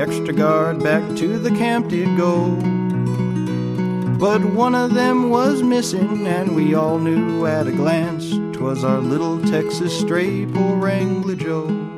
extra 0.00 0.32
guard 0.32 0.82
back 0.82 1.02
to 1.16 1.38
the 1.38 1.50
camp 1.50 1.88
did 1.88 2.16
go. 2.16 2.50
But 4.18 4.44
one 4.44 4.74
of 4.74 4.94
them 4.94 5.30
was 5.30 5.62
missing, 5.62 6.26
and 6.26 6.54
we 6.54 6.74
all 6.74 6.98
knew 6.98 7.46
at 7.46 7.66
a 7.66 7.72
glance 7.72 8.30
'twas 8.52 8.84
our 8.84 9.00
little 9.00 9.40
Texas 9.40 9.98
stray, 9.98 10.46
poor 10.46 10.76
Wrangler 10.76 11.34
Joe. 11.34 11.97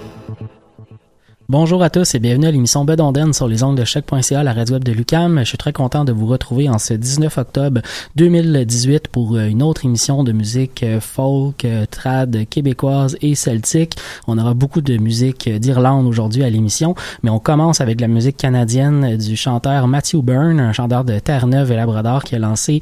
Bonjour 1.51 1.83
à 1.83 1.89
tous 1.89 2.15
et 2.15 2.19
bienvenue 2.19 2.47
à 2.47 2.51
l'émission 2.51 2.85
Bedonden 2.85 3.33
sur 3.33 3.49
les 3.49 3.61
ondes 3.61 3.77
de 3.77 3.83
choc.ca, 3.83 4.41
la 4.41 4.53
radio 4.53 4.75
web 4.75 4.85
de 4.85 4.93
Lucam. 4.93 5.39
Je 5.39 5.43
suis 5.43 5.57
très 5.57 5.73
content 5.73 6.05
de 6.05 6.13
vous 6.13 6.25
retrouver 6.25 6.69
en 6.69 6.77
ce 6.77 6.93
19 6.93 7.37
octobre 7.37 7.81
2018 8.15 9.09
pour 9.09 9.35
euh, 9.35 9.47
une 9.47 9.61
autre 9.61 9.83
émission 9.83 10.23
de 10.23 10.31
musique 10.31 10.81
euh, 10.81 11.01
folk, 11.01 11.65
euh, 11.65 11.85
trad, 11.91 12.47
québécoise 12.49 13.17
et 13.21 13.35
celtique. 13.35 13.97
On 14.29 14.37
aura 14.37 14.53
beaucoup 14.53 14.79
de 14.79 14.95
musique 14.95 15.49
d'Irlande 15.49 16.07
aujourd'hui 16.07 16.45
à 16.45 16.49
l'émission, 16.49 16.95
mais 17.21 17.29
on 17.29 17.39
commence 17.39 17.81
avec 17.81 17.99
la 17.99 18.07
musique 18.07 18.37
canadienne 18.37 19.17
du 19.17 19.35
chanteur 19.35 19.89
Matthew 19.89 20.21
Byrne, 20.23 20.61
un 20.61 20.71
chanteur 20.71 21.03
de 21.03 21.19
Terre-Neuve 21.19 21.69
et 21.73 21.75
Labrador 21.75 22.23
qui 22.23 22.35
a 22.35 22.39
lancé 22.39 22.79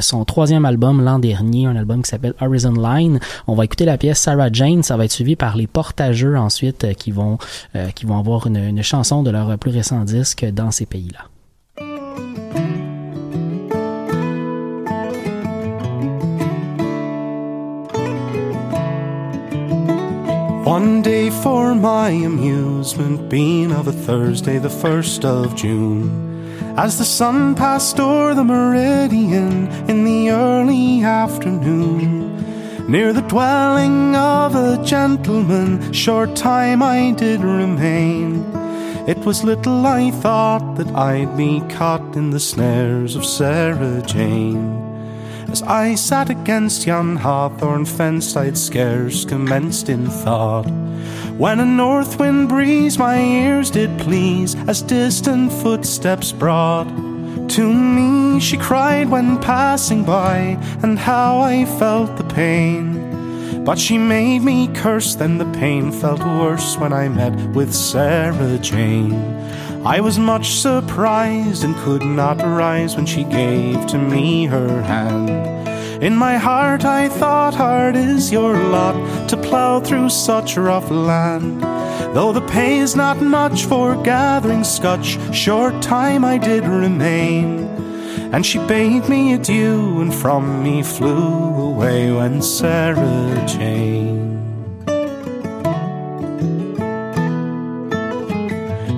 son 0.00 0.26
troisième 0.26 0.66
album 0.66 1.02
l'an 1.02 1.18
dernier, 1.18 1.64
un 1.64 1.76
album 1.76 2.02
qui 2.02 2.10
s'appelle 2.10 2.34
Horizon 2.42 2.74
Line. 2.74 3.20
On 3.46 3.54
va 3.54 3.64
écouter 3.64 3.86
la 3.86 3.96
pièce 3.96 4.18
Sarah 4.18 4.52
Jane, 4.52 4.82
ça 4.82 4.98
va 4.98 5.06
être 5.06 5.12
suivi 5.12 5.34
par 5.34 5.56
les 5.56 5.66
portageux 5.66 6.36
ensuite 6.36 6.94
qui 6.98 7.10
vont 7.10 7.38
qui 7.94 8.01
vont 8.06 8.18
avoir 8.18 8.46
une, 8.46 8.56
une 8.56 8.82
chanson 8.82 9.22
de 9.22 9.30
leur 9.30 9.58
plus 9.58 9.70
récent 9.70 10.04
disque 10.04 10.44
dans 10.44 10.70
ces 10.70 10.86
pays-là. 10.86 11.28
One 20.64 21.02
day 21.02 21.28
for 21.28 21.74
my 21.74 22.10
amusement, 22.24 23.28
being 23.28 23.72
of 23.72 23.88
a 23.88 23.92
Thursday, 23.92 24.58
the 24.58 24.70
first 24.70 25.24
of 25.24 25.54
June. 25.54 26.32
As 26.76 26.96
the 26.96 27.04
sun 27.04 27.54
passed 27.54 28.00
o'er 28.00 28.34
the 28.34 28.42
meridian 28.42 29.68
in 29.86 30.04
the 30.04 30.30
early 30.30 31.04
afternoon, 31.04 32.32
near 32.92 33.14
the 33.14 33.22
dwelling 33.22 34.14
of 34.14 34.54
a 34.54 34.76
gentleman, 34.84 35.94
short 35.94 36.36
time 36.36 36.82
I 36.82 37.12
did 37.12 37.40
remain. 37.40 38.44
It 39.08 39.16
was 39.24 39.42
little 39.42 39.86
I 39.86 40.10
thought 40.10 40.74
that 40.76 40.94
I'd 40.94 41.34
be 41.34 41.62
caught 41.70 42.14
in 42.14 42.32
the 42.32 42.38
snares 42.38 43.16
of 43.16 43.24
Sarah 43.24 44.02
Jane. 44.02 44.76
As 45.50 45.62
I 45.62 45.94
sat 45.94 46.28
against 46.28 46.86
yon 46.86 47.16
hawthorn 47.16 47.86
fence, 47.86 48.36
I'd 48.36 48.58
scarce 48.58 49.24
commenced 49.24 49.88
in 49.88 50.10
thought. 50.10 50.68
When 51.38 51.60
a 51.60 51.64
north 51.64 52.18
wind 52.18 52.50
breeze 52.50 52.98
my 52.98 53.18
ears 53.18 53.70
did 53.70 53.98
please, 54.00 54.54
as 54.68 54.82
distant 54.82 55.50
footsteps 55.50 56.30
brought. 56.30 57.11
To 57.56 57.70
me 57.70 58.40
she 58.40 58.56
cried 58.56 59.10
when 59.10 59.38
passing 59.38 60.04
by, 60.04 60.58
and 60.82 60.98
how 60.98 61.40
I 61.40 61.66
felt 61.66 62.16
the 62.16 62.24
pain. 62.24 63.62
But 63.62 63.78
she 63.78 63.98
made 63.98 64.38
me 64.38 64.68
curse, 64.68 65.14
then 65.16 65.36
the 65.36 65.52
pain 65.60 65.92
felt 65.92 66.20
worse 66.20 66.78
when 66.78 66.94
I 66.94 67.10
met 67.10 67.34
with 67.54 67.74
Sarah 67.74 68.56
Jane. 68.56 69.12
I 69.84 70.00
was 70.00 70.18
much 70.18 70.54
surprised 70.54 71.62
and 71.62 71.76
could 71.84 72.02
not 72.02 72.38
rise 72.38 72.96
when 72.96 73.04
she 73.04 73.24
gave 73.24 73.86
to 73.88 73.98
me 73.98 74.46
her 74.46 74.80
hand. 74.80 75.28
In 76.02 76.16
my 76.16 76.38
heart 76.38 76.86
I 76.86 77.10
thought, 77.10 77.54
hard 77.54 77.96
is 77.96 78.32
your 78.32 78.56
lot 78.70 79.28
to 79.28 79.36
plough 79.36 79.80
through 79.80 80.08
such 80.08 80.56
rough 80.56 80.90
land. 80.90 81.71
Though 82.12 82.32
the 82.32 82.42
pay's 82.42 82.94
not 82.94 83.22
much 83.22 83.64
for 83.64 83.96
gathering 84.02 84.64
scotch, 84.64 85.18
short 85.34 85.80
time 85.80 86.26
I 86.26 86.36
did 86.36 86.64
remain. 86.64 87.64
And 88.34 88.44
she 88.44 88.58
bade 88.58 89.08
me 89.08 89.32
adieu, 89.32 90.00
and 90.02 90.12
from 90.14 90.62
me 90.62 90.82
flew 90.82 91.72
away 91.72 92.12
when 92.12 92.42
Sarah 92.42 93.44
Jane. 93.46 94.22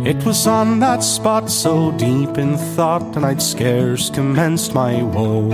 It 0.05 0.25
was 0.27 0.47
on 0.47 0.81
that 0.81 1.03
spot 1.03 1.51
so 1.51 1.93
deep 1.93 2.37
in 2.37 2.57
thought, 2.57 3.17
and 3.17 3.25
I'd 3.25 3.41
scarce 3.41 4.11
commenced 4.11 4.75
my 4.75 5.03
woe. 5.03 5.51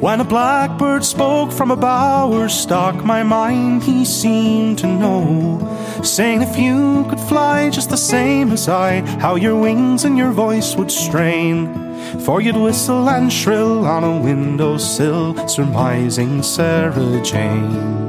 When 0.00 0.20
a 0.20 0.24
blackbird 0.24 1.04
spoke 1.04 1.50
from 1.50 1.72
a 1.72 1.76
bower 1.76 2.48
stalk, 2.48 3.04
my 3.04 3.24
mind 3.24 3.82
he 3.82 4.04
seemed 4.04 4.78
to 4.78 4.86
know. 4.86 5.58
Saying 6.04 6.42
if 6.42 6.56
you 6.56 7.04
could 7.08 7.18
fly 7.18 7.68
just 7.68 7.90
the 7.90 7.96
same 7.96 8.52
as 8.52 8.68
I, 8.68 9.00
how 9.18 9.34
your 9.34 9.56
wings 9.60 10.04
and 10.04 10.16
your 10.16 10.30
voice 10.30 10.76
would 10.76 10.92
strain. 10.92 11.74
For 12.20 12.40
you'd 12.40 12.56
whistle 12.56 13.10
and 13.10 13.32
shrill 13.32 13.86
on 13.86 14.04
a 14.04 14.20
windowsill, 14.20 15.48
surmising 15.48 16.44
Sarah 16.44 17.20
Jane. 17.24 18.06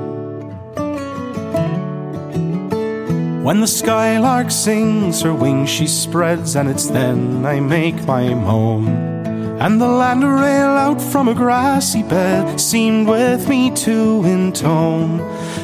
When 3.44 3.62
the 3.62 3.68
skylark 3.68 4.52
sings, 4.52 5.24
her 5.24 5.34
wings 5.34 5.72
she 5.72 5.88
spreads, 5.88 6.56
and 6.56 6.70
it's 6.70 6.86
then 6.86 7.48
I 7.48 7.60
make 7.60 8.06
my 8.06 8.32
moan. 8.36 9.19
And 9.60 9.82
the 9.82 9.88
land 9.88 10.24
rail 10.24 10.72
out 10.86 11.02
from 11.02 11.28
a 11.28 11.34
grassy 11.34 12.02
bed 12.02 12.60
seemed 12.62 13.08
with 13.10 13.50
me 13.50 13.70
too 13.72 14.24
in 14.26 14.54
tone. 14.54 15.18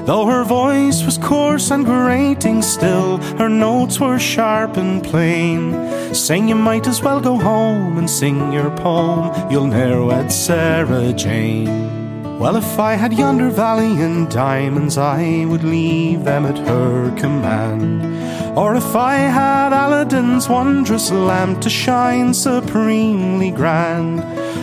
Though 0.06 0.26
her 0.26 0.44
voice 0.44 1.04
was 1.06 1.18
coarse 1.18 1.72
and 1.72 1.86
grating 1.86 2.62
still, 2.62 3.18
her 3.38 3.50
notes 3.50 4.00
were 4.00 4.20
sharp 4.20 4.76
and 4.76 5.02
plain. 5.02 6.14
Saying 6.14 6.50
you 6.50 6.56
might 6.56 6.88
as 6.88 7.02
well 7.02 7.22
go 7.22 7.38
home 7.38 7.98
and 7.98 8.10
sing 8.10 8.52
your 8.52 8.70
poem, 8.70 9.50
you'll 9.50 9.68
ne'er 9.68 10.04
wed 10.04 10.30
Sarah 10.30 11.14
Jane. 11.14 12.05
Well, 12.40 12.58
if 12.58 12.80
I 12.80 12.96
had 12.96 13.14
yonder 13.14 13.50
valley 13.50 14.02
and 14.02 14.30
diamonds, 14.30 14.98
I 14.98 15.46
would 15.46 15.64
leave 15.64 16.26
them 16.26 16.46
at 16.46 16.58
her 16.60 17.16
command. 17.18 18.58
Or 18.58 18.76
if 18.76 18.96
I 18.96 19.16
had 19.16 19.74
Aladdin's 19.74 20.48
wondrous 20.48 21.12
lamp 21.12 21.62
to 21.62 21.70
shine 21.70 22.34
supremely 22.34 23.52
grand. 23.52 24.22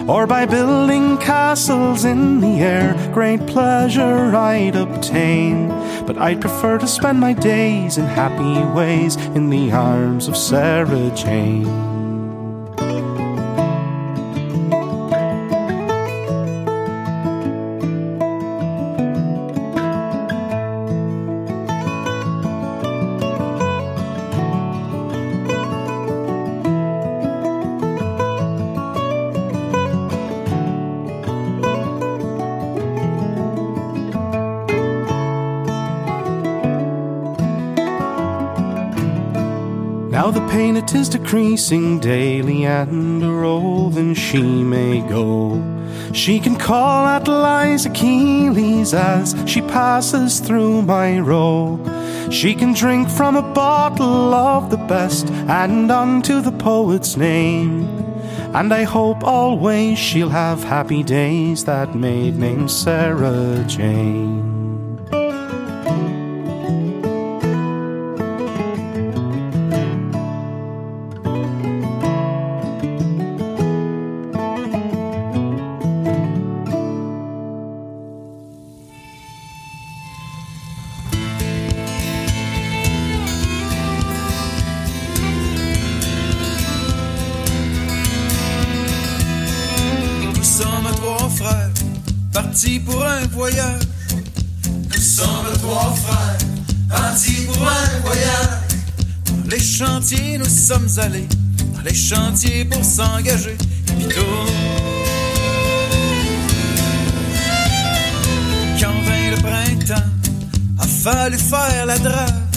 Or 0.08 0.26
by 0.26 0.46
building 0.46 1.16
castles 1.18 2.04
in 2.04 2.40
the 2.40 2.60
air, 2.60 2.94
great 3.12 3.46
pleasure 3.46 4.34
I'd 4.34 4.76
obtain. 4.76 5.68
But 6.06 6.18
I'd 6.18 6.40
prefer 6.40 6.78
to 6.78 6.86
spend 6.86 7.20
my 7.20 7.32
days 7.32 7.98
in 7.98 8.04
happy 8.04 8.64
ways 8.74 9.16
in 9.34 9.50
the 9.50 9.72
arms 9.72 10.28
of 10.28 10.36
Sarah 10.36 11.10
Jane. 11.14 11.91
Is 41.02 41.08
decreasing 41.08 41.98
daily, 41.98 42.64
and 42.64 43.24
a 43.24 43.28
roving 43.28 44.14
she 44.14 44.40
may 44.40 45.00
go. 45.08 45.60
She 46.12 46.38
can 46.38 46.54
call 46.54 47.06
at 47.06 47.26
Liza 47.26 47.90
Keeley's 47.90 48.94
as 48.94 49.34
she 49.44 49.62
passes 49.62 50.38
through 50.38 50.82
my 50.82 51.18
row. 51.18 51.80
She 52.30 52.54
can 52.54 52.72
drink 52.72 53.08
from 53.08 53.34
a 53.36 53.42
bottle 53.42 54.32
of 54.32 54.70
the 54.70 54.82
best 54.94 55.28
and 55.60 55.90
unto 55.90 56.40
the 56.40 56.52
poet's 56.52 57.16
name. 57.16 57.82
And 58.54 58.72
I 58.72 58.84
hope 58.84 59.24
always 59.24 59.98
she'll 59.98 60.28
have 60.28 60.62
happy 60.62 61.02
days, 61.02 61.64
that 61.64 61.96
maid 61.96 62.36
named 62.36 62.70
Sarah 62.70 63.64
Jane. 63.66 64.51
Dans 100.96 101.82
les 101.84 101.94
chantiers 101.94 102.66
pour 102.66 102.84
s'engager. 102.84 103.56
Quand 108.78 109.00
vint 109.06 109.30
le 109.30 109.36
printemps, 109.36 110.08
a 110.78 110.86
fallu 110.86 111.38
faire 111.38 111.86
la 111.86 111.98
drap. 111.98 112.51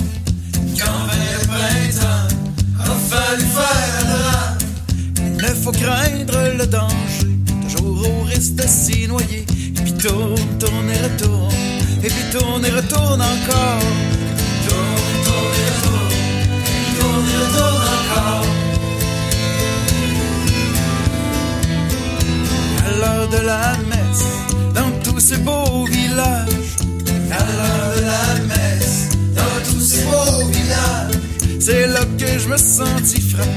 Me 32.55 32.59
sentis 32.59 33.21
frappé. 33.21 33.51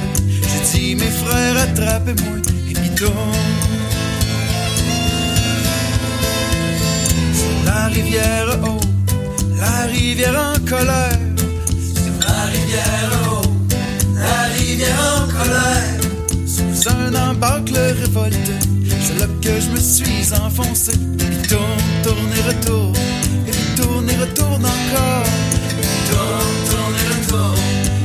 J'ai 0.48 0.78
dit, 0.78 0.94
mes 0.96 1.10
frères, 1.22 1.56
attrapez-moi, 1.56 2.38
et 2.70 2.74
puis 2.74 2.90
Sur 7.38 7.54
la 7.64 7.86
rivière 7.86 8.58
haute, 8.64 8.88
la 9.60 9.86
rivière 9.92 10.54
en 10.54 10.58
colère. 10.68 11.18
Sur 11.94 12.14
la 12.26 12.44
rivière 12.54 13.12
haute, 13.30 13.74
la 14.14 14.40
rivière 14.58 15.02
en 15.16 15.26
colère. 15.36 16.00
Sous 16.46 16.88
un 16.88 17.14
embarque 17.30 17.70
révolté 17.70 18.54
c'est 19.04 19.18
là 19.20 19.26
que 19.40 19.60
je 19.60 19.70
me 19.70 19.80
suis 19.80 20.34
enfoncé. 20.34 20.92
Et 20.92 21.46
tourne, 21.46 21.82
tourne 22.02 22.32
et 22.38 22.42
retourne. 22.48 22.96
Et 23.46 23.80
tourne 23.80 24.10
et 24.10 24.16
retourne 24.16 24.66
encore. 24.66 25.26
Et 25.82 26.10
tourne, 26.10 26.56
tourne 26.68 26.96
et 27.02 27.08
retourne. 27.14 27.97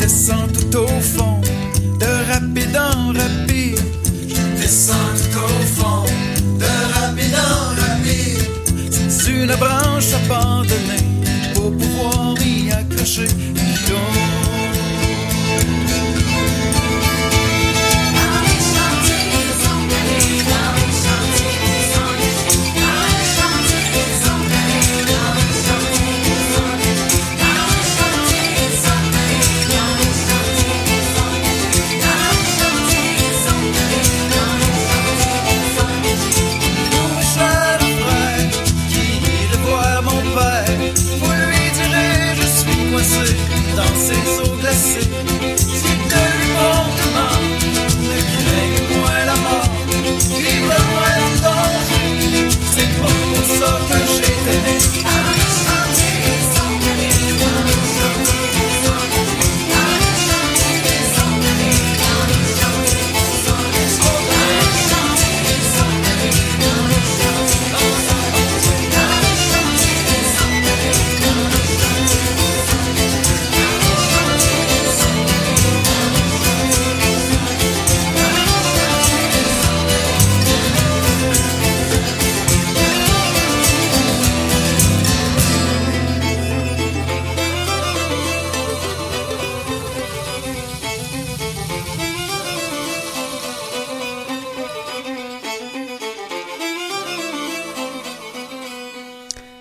Descends 0.00 0.48
tout 0.48 0.76
au 0.78 0.86
fond, 1.00 1.40
de 1.98 2.32
rapide 2.32 2.76
en 2.76 3.12
rapide. 3.12 3.78
Descends 4.60 4.94
tout 5.16 5.38
au 5.38 5.48
fond, 5.74 5.79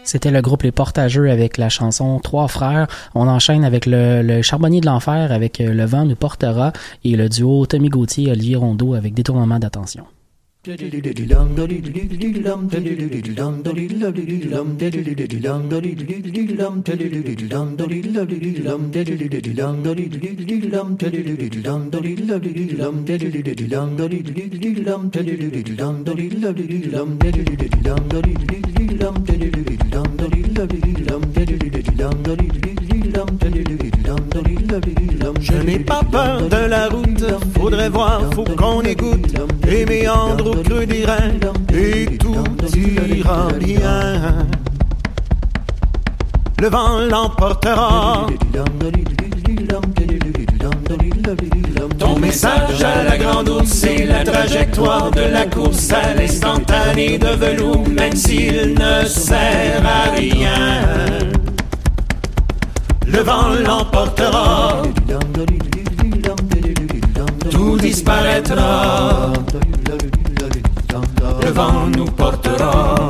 C'était 0.09 0.31
le 0.31 0.41
groupe 0.41 0.63
Les 0.63 0.71
Portageux 0.71 1.29
avec 1.29 1.59
la 1.59 1.69
chanson 1.69 2.17
Trois 2.17 2.47
Frères. 2.47 2.87
On 3.13 3.27
enchaîne 3.27 3.63
avec 3.63 3.85
le, 3.85 4.41
Charbonnier 4.41 4.81
de 4.81 4.87
l'Enfer 4.87 5.31
avec 5.31 5.61
euh, 5.61 5.71
Le 5.71 5.85
vent 5.85 6.03
nous 6.03 6.15
portera 6.15 6.73
et 7.03 7.15
le 7.15 7.29
duo 7.29 7.67
Tommy 7.67 7.89
Gauthier 7.89 8.29
et 8.29 8.31
Olivier 8.31 8.55
Rondeau 8.55 8.95
avec 8.95 9.13
Détournement 9.13 9.59
d'attention. 9.59 10.05
Je 35.41 35.53
n'ai 35.53 35.79
pas 35.79 36.01
peur 36.11 36.41
de 36.41 36.69
la 36.69 36.89
route, 36.89 37.23
faudrait 37.57 37.89
voir, 37.89 38.21
faut 38.33 38.43
qu'on 38.43 38.81
écoute 38.81 39.33
les 39.65 39.85
méandres 39.85 40.51
au 40.51 40.63
creux 40.63 40.85
des 40.85 41.05
et 41.73 42.17
tout 42.17 42.35
ira 42.75 43.47
bien. 43.59 44.45
Le 46.61 46.67
vent 46.67 46.99
l'emportera. 47.09 48.27
Ton 51.99 52.17
message 52.17 52.81
à 52.83 53.03
la 53.03 53.17
grande 53.17 53.47
ours, 53.47 53.69
c'est 53.69 54.05
la 54.05 54.23
trajectoire 54.23 55.11
de 55.11 55.21
la 55.21 55.45
course 55.45 55.91
à 55.91 56.15
l'instantané 56.15 57.19
de 57.19 57.27
velours, 57.27 57.87
même 57.89 58.15
s'il 58.15 58.73
ne 58.73 59.05
sert 59.05 59.85
à 59.85 60.09
rien. 60.15 60.81
Le 63.05 63.19
vent 63.19 63.49
l'emportera, 63.63 64.81
tout 67.51 67.77
disparaîtra. 67.77 69.31
Le 71.43 71.51
vent 71.51 71.87
nous 71.95 72.05
portera. 72.05 73.09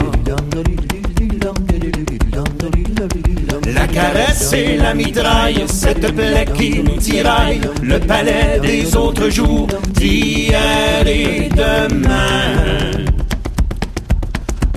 La 3.73 3.87
caresse 3.87 4.53
et 4.53 4.77
la 4.77 4.93
mitraille, 4.93 5.63
cette 5.67 6.13
plaie 6.15 6.45
qui 6.55 6.81
nous 6.81 6.97
tiraille, 6.97 7.61
le 7.83 7.99
palais 7.99 8.59
des 8.61 8.95
autres 8.95 9.29
jours, 9.29 9.67
d'hier 9.93 11.05
et 11.05 11.49
demain. 11.49 12.89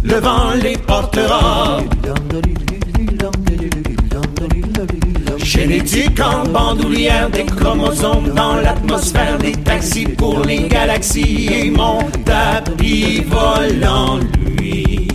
Le 0.03 0.15
vent 0.15 0.51
les 0.63 0.77
portera. 0.77 1.81
Génétique 5.39 6.21
en 6.21 6.49
bandoulière, 6.49 7.31
des 7.31 7.45
chromosomes 7.45 8.33
dans 8.35 8.57
l'atmosphère, 8.57 9.39
des 9.39 9.53
taxis 9.53 10.07
pour 10.07 10.41
les 10.41 10.69
galaxies 10.69 11.49
et 11.53 11.71
mon 11.71 11.99
tapis 12.25 13.23
volant, 13.29 14.19
lui. 14.59 15.09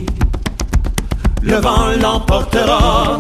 Le 1.41 1.57
vent 1.57 1.88
l'emportera, 2.01 3.17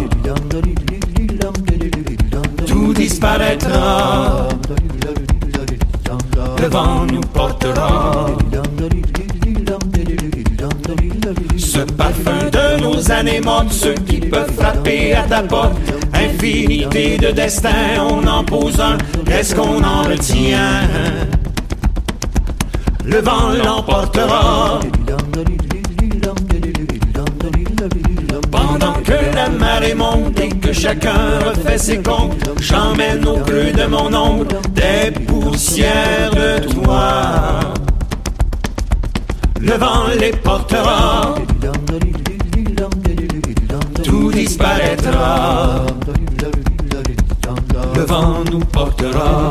tout 2.65 2.93
disparaîtra. 2.93 4.47
Le 6.61 6.67
vent 6.67 7.05
nous 7.11 7.21
portera. 7.21 8.27
Ce 11.57 11.79
parfum 11.79 12.49
de 12.51 12.81
nos 12.81 13.11
années 13.11 13.41
mortes, 13.41 13.71
ceux 13.71 13.93
qui 13.93 14.19
peuvent 14.19 14.51
frapper 14.53 15.13
à 15.13 15.23
ta 15.23 15.43
porte. 15.43 15.73
Infinité 16.13 17.17
de 17.17 17.31
destins, 17.31 18.01
on 18.09 18.25
en 18.25 18.43
pose 18.43 18.79
un, 18.79 18.97
qu'est-ce 19.25 19.53
qu'on 19.55 19.83
en 19.83 20.03
retient? 20.03 20.81
Le 23.05 23.21
vent 23.21 23.49
l'emportera. 23.63 24.79
La 29.37 29.49
marée 29.49 29.93
monte 29.93 30.39
et 30.39 30.49
que 30.49 30.73
chacun 30.73 31.37
refait 31.47 31.77
ses 31.77 31.99
comptes, 32.01 32.43
j'emmène 32.59 33.23
au 33.27 33.37
creux 33.47 33.71
de 33.71 33.85
mon 33.85 34.11
ombre 34.11 34.59
des 34.73 35.11
poussières 35.11 36.31
de 36.31 36.73
toi. 36.73 37.59
Le 39.61 39.73
vent 39.73 40.07
les 40.19 40.31
portera, 40.31 41.35
tout 44.03 44.31
disparaîtra. 44.31 45.85
Le 47.95 48.03
vent 48.05 48.43
nous 48.51 48.65
portera. 48.77 49.49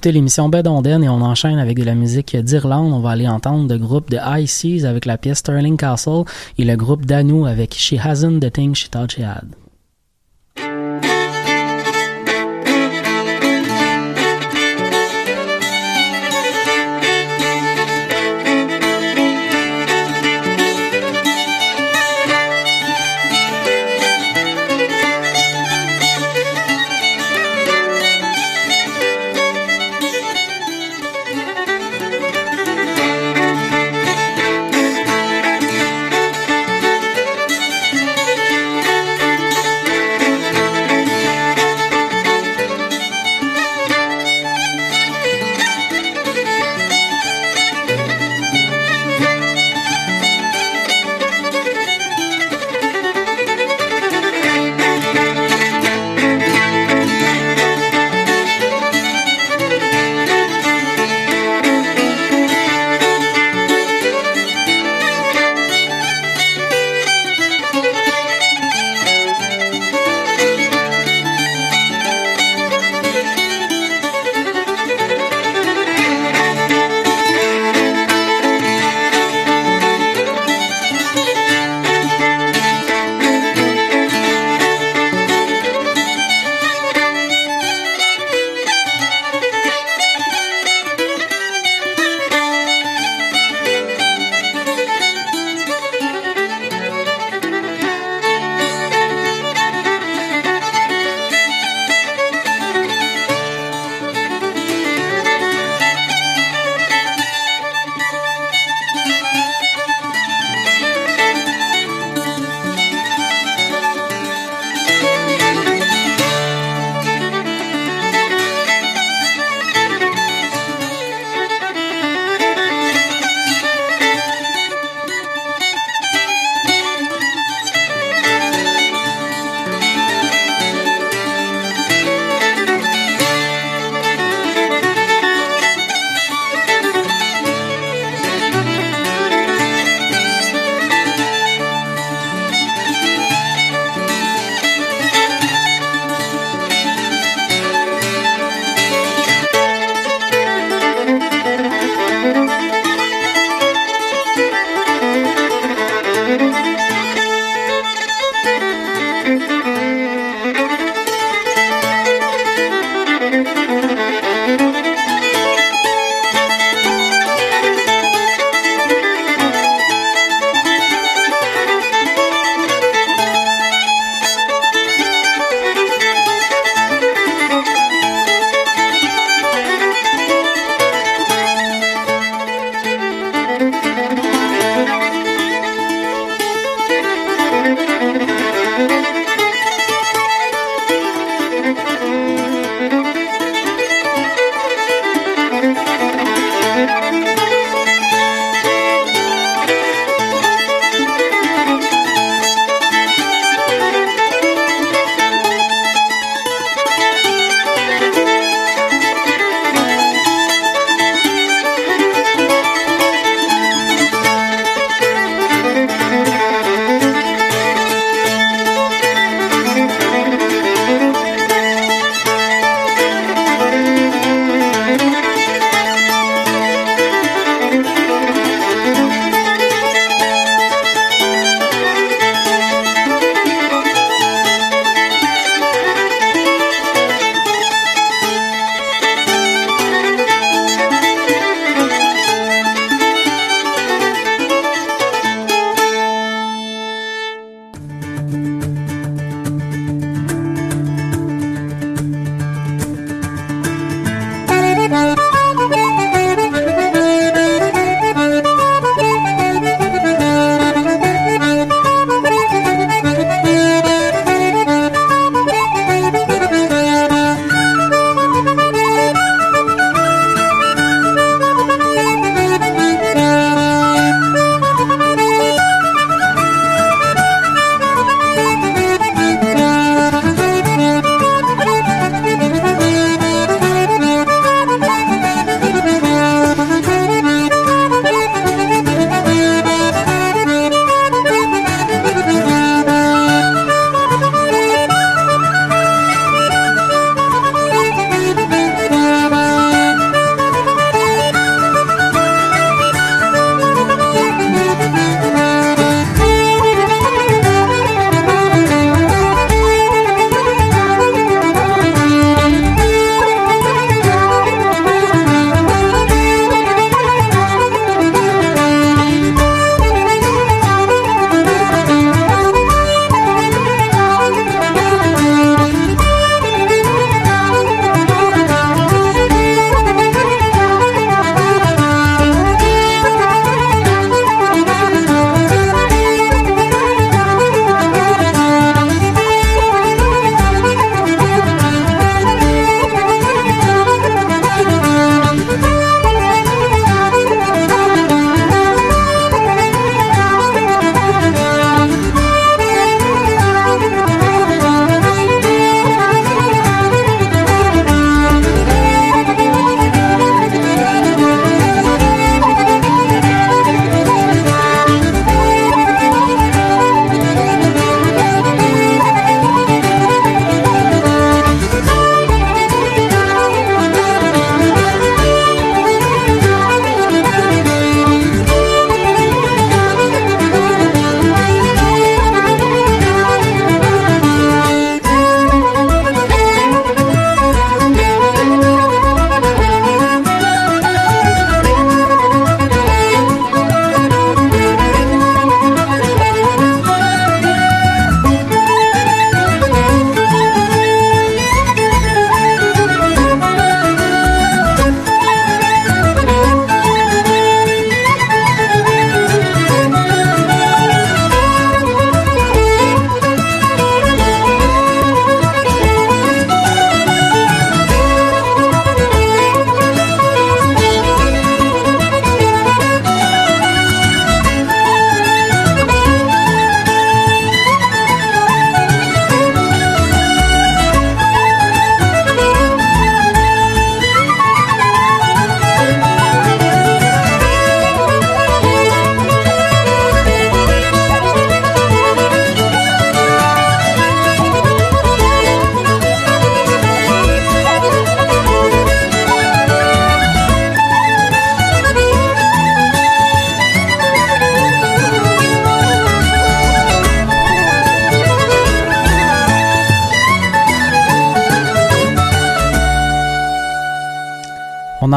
Écoutez 0.00 0.12
l'émission 0.12 0.48
Bedonden 0.48 1.04
et 1.04 1.10
on 1.10 1.20
enchaîne 1.20 1.58
avec 1.58 1.78
de 1.78 1.84
la 1.84 1.94
musique 1.94 2.34
d'Irlande. 2.34 2.90
On 2.90 3.00
va 3.00 3.10
aller 3.10 3.28
entendre 3.28 3.70
le 3.70 3.78
groupe 3.78 4.08
de 4.08 4.16
High 4.16 4.46
Seas 4.46 4.88
avec 4.88 5.04
la 5.04 5.18
pièce 5.18 5.40
Sterling 5.40 5.76
Castle 5.76 6.22
et 6.56 6.64
le 6.64 6.74
groupe 6.74 7.04
Danu 7.04 7.46
avec 7.46 7.74
She 7.74 7.96
Hasn't 8.02 8.40
the 8.40 8.50
Thing 8.50 8.74
She 8.74 8.88
Thought 8.88 9.12
She 9.12 9.20
Had. 9.20 9.59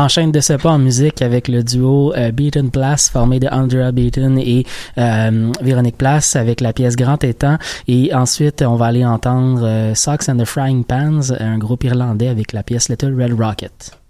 Enchaîne 0.04 0.32
de 0.34 0.42
ce 0.42 0.54
pas 0.54 0.72
en 0.72 0.80
musique 0.80 1.22
avec 1.22 1.48
le 1.48 1.64
duo 1.64 2.14
euh, 2.14 2.32
Beaton 2.32 2.68
Place 2.70 3.10
formé 3.10 3.40
de 3.40 3.48
Andrea 3.48 3.92
Beaton 3.94 4.36
et 4.38 4.66
euh, 4.98 5.52
Véronique 5.62 5.98
Place 5.98 6.36
avec 6.36 6.60
la 6.60 6.74
pièce 6.74 6.98
Grand 6.98 7.24
Étang 7.24 7.58
et 7.88 8.14
ensuite 8.14 8.62
on 8.62 8.76
va 8.76 8.88
aller 8.88 9.06
entendre 9.06 9.66
euh, 9.66 9.96
Socks 9.96 10.28
and 10.28 10.38
the 10.38 10.46
Frying 10.46 10.84
Pans, 10.84 11.32
un 11.40 11.58
groupe 11.58 11.86
irlandais 11.86 12.28
avec 12.28 12.52
la 12.52 12.64
pièce 12.64 12.90
Little 12.90 13.16
Red 13.18 13.40
Rocket. 13.40 14.03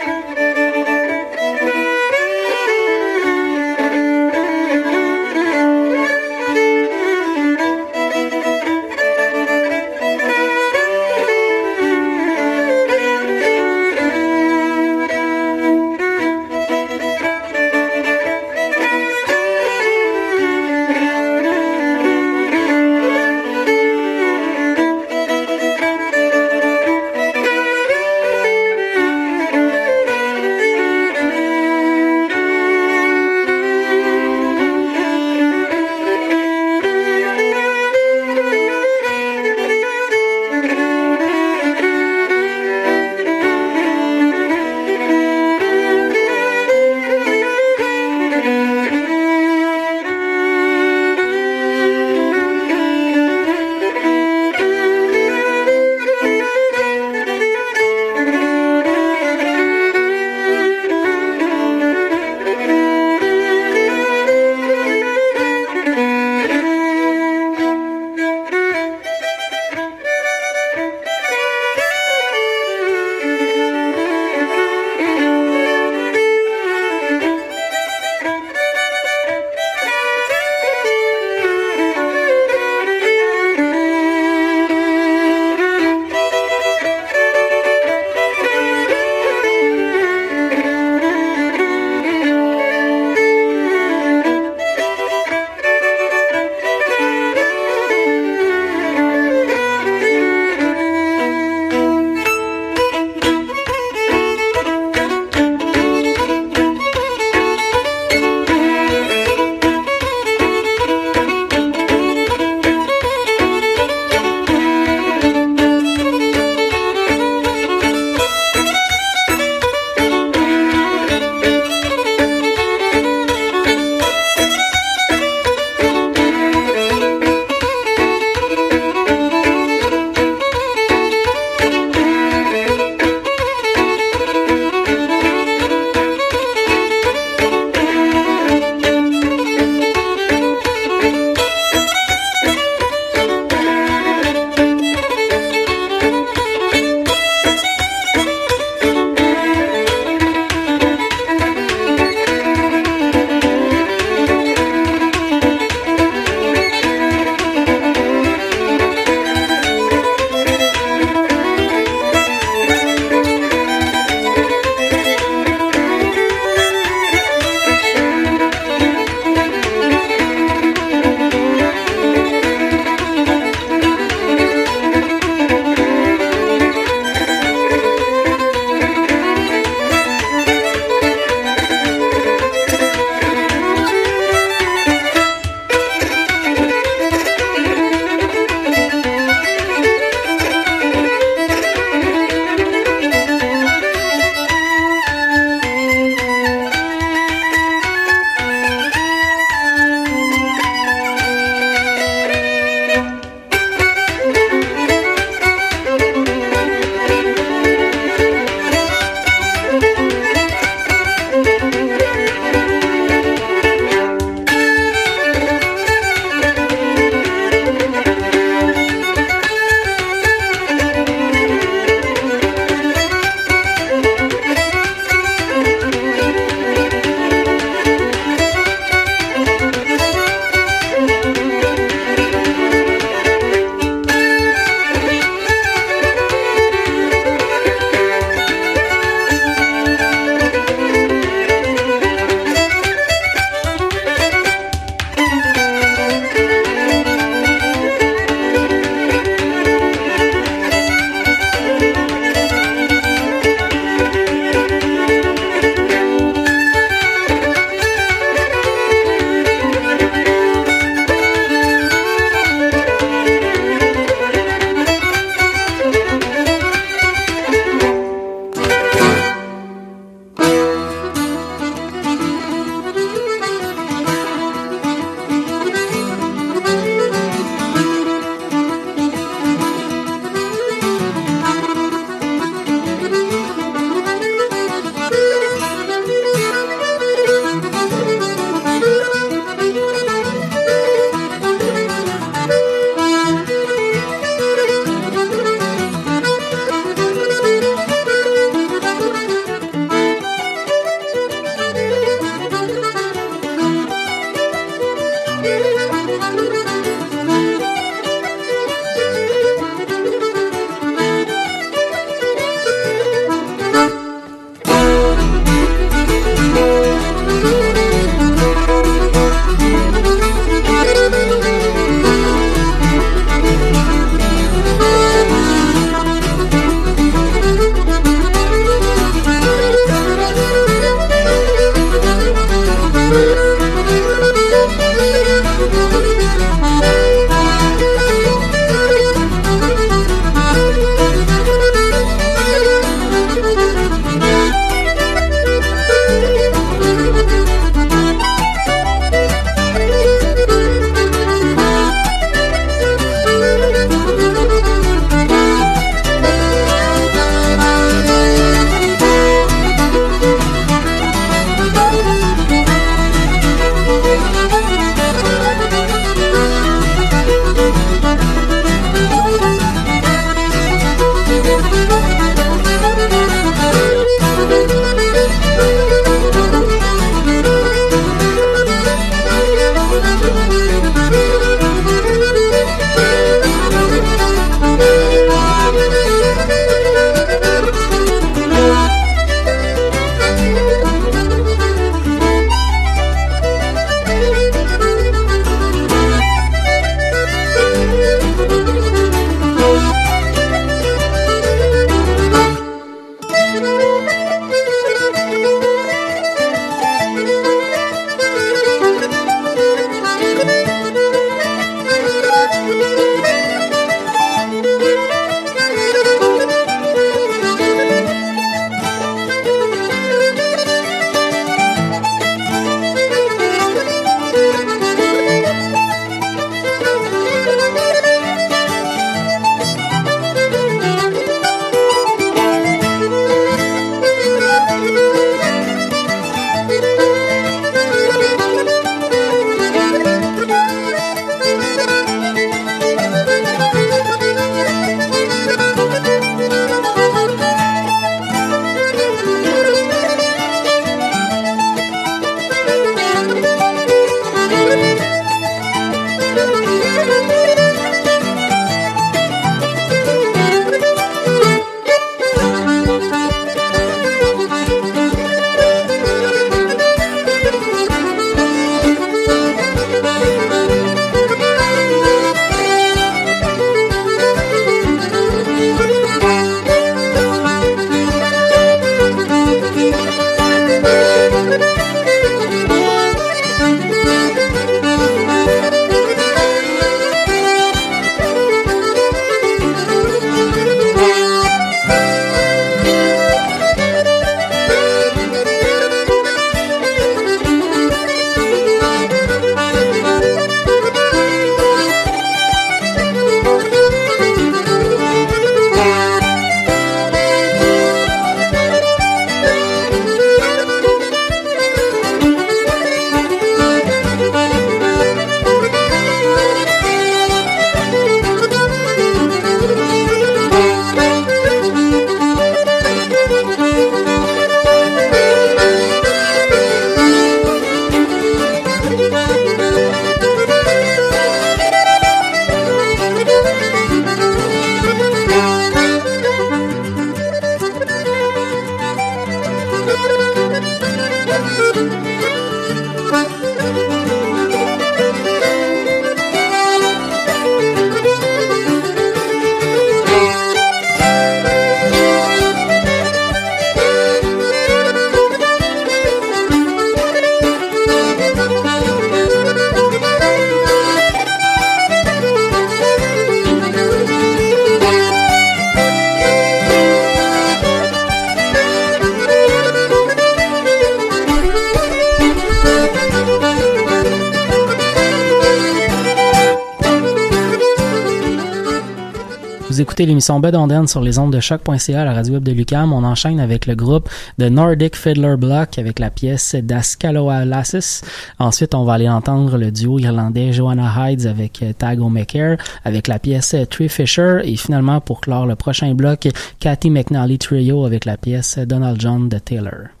Écoutez 580.01 580.09
l'émission 580.09 580.41
on 580.41 580.87
sur 580.87 581.01
les 581.01 581.19
ondes 581.19 581.31
de 581.31 581.39
choc.ca 581.39 582.01
à 582.01 582.05
la 582.05 582.13
radio 582.13 582.33
web 582.33 582.43
de 582.43 582.51
Lucam. 582.51 582.91
On 582.91 583.03
enchaîne 583.03 583.39
avec 583.39 583.67
le 583.67 583.75
groupe 583.75 584.09
de 584.39 584.49
Nordic 584.49 584.95
Fiddler 584.95 585.35
Block 585.37 585.77
avec 585.77 585.99
la 585.99 586.09
pièce 586.09 586.55
Daskaloa 586.55 587.45
Lasses. 587.45 588.01
Ensuite, 588.39 588.73
on 588.73 588.83
va 588.83 588.93
aller 588.93 589.07
entendre 589.07 589.59
le 589.59 589.69
duo 589.69 589.99
irlandais 589.99 590.53
Joanna 590.53 590.91
Hydes 590.97 591.27
avec 591.27 591.61
euh, 591.61 591.73
Tag 591.73 592.01
O'Maker 592.01 592.57
avec 592.83 593.07
la 593.07 593.19
pièce 593.19 593.55
Tree 593.69 593.89
Fisher 593.89 594.39
et 594.43 594.55
finalement 594.55 595.01
pour 595.01 595.21
clore 595.21 595.45
le 595.45 595.55
prochain 595.55 595.93
bloc, 595.93 596.29
Cathy 596.59 596.89
McNally 596.89 597.37
Trio 597.37 597.85
avec 597.85 598.05
la 598.05 598.17
pièce 598.17 598.57
Donald 598.57 598.99
John 598.99 599.29
de 599.29 599.37
Taylor. 599.37 600.00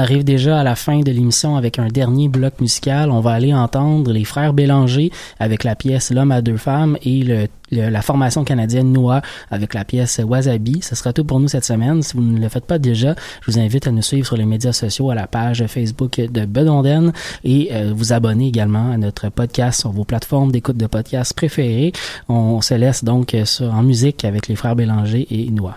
Arrive 0.00 0.24
déjà 0.24 0.58
à 0.60 0.64
la 0.64 0.74
fin 0.74 1.00
de 1.00 1.10
l'émission 1.12 1.56
avec 1.56 1.78
un 1.78 1.88
dernier 1.88 2.28
bloc 2.28 2.60
musical. 2.60 3.10
On 3.10 3.20
va 3.20 3.32
aller 3.32 3.54
entendre 3.54 4.12
les 4.12 4.24
frères 4.24 4.52
Bélanger 4.52 5.10
avec 5.38 5.62
la 5.64 5.74
pièce 5.76 6.10
L'homme 6.10 6.32
à 6.32 6.42
deux 6.42 6.56
femmes 6.56 6.96
et 7.04 7.48
la 7.70 8.02
formation 8.02 8.42
canadienne 8.42 8.92
Noah 8.92 9.22
avec 9.50 9.74
la 9.74 9.84
pièce 9.84 10.20
Wasabi. 10.24 10.80
Ce 10.82 10.94
sera 10.96 11.12
tout 11.12 11.24
pour 11.24 11.38
nous 11.38 11.48
cette 11.48 11.64
semaine. 11.64 12.02
Si 12.02 12.16
vous 12.16 12.22
ne 12.22 12.40
le 12.40 12.48
faites 12.48 12.64
pas 12.64 12.78
déjà, 12.78 13.14
je 13.46 13.50
vous 13.52 13.58
invite 13.58 13.86
à 13.86 13.92
nous 13.92 14.02
suivre 14.02 14.26
sur 14.26 14.36
les 14.36 14.46
médias 14.46 14.72
sociaux 14.72 15.10
à 15.10 15.14
la 15.14 15.26
page 15.26 15.64
Facebook 15.66 16.20
de 16.20 16.44
Bedonden 16.46 17.12
et 17.44 17.68
euh, 17.72 17.92
vous 17.94 18.12
abonner 18.12 18.48
également 18.48 18.90
à 18.92 18.96
notre 18.96 19.28
podcast 19.28 19.80
sur 19.80 19.92
vos 19.92 20.04
plateformes 20.04 20.50
d'écoute 20.50 20.76
de 20.76 20.86
podcasts 20.86 21.34
préférées. 21.34 21.92
On 22.28 22.60
se 22.60 22.74
laisse 22.74 23.04
donc 23.04 23.34
euh, 23.34 23.44
sur- 23.44 23.72
en 23.72 23.82
musique 23.82 24.24
avec 24.24 24.48
les 24.48 24.56
frères 24.56 24.74
Bélanger 24.76 25.26
et 25.30 25.50
Noah. 25.50 25.76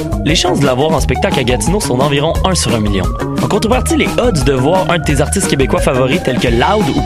Les 0.23 0.35
chances 0.35 0.59
de 0.59 0.65
la 0.65 0.73
voir 0.73 0.91
en 0.91 0.99
spectacle 0.99 1.39
à 1.39 1.43
Gatineau 1.43 1.79
sont 1.79 1.97
d'environ 1.97 2.33
1 2.45 2.53
sur 2.53 2.75
1 2.75 2.79
million. 2.79 3.05
En 3.41 3.47
contrepartie, 3.47 3.97
les 3.97 4.07
odds 4.19 4.43
de 4.45 4.53
voir 4.53 4.89
un 4.91 4.99
de 4.99 5.03
tes 5.03 5.19
artistes 5.19 5.47
québécois 5.47 5.79
favoris 5.79 6.21
tels 6.23 6.39
que 6.39 6.47
Loud 6.47 6.87
ou 6.89 6.99